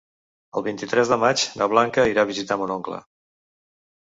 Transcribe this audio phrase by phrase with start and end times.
[0.61, 2.99] El vint-i-tres de maig na Blanca irà a visitar mon oncle.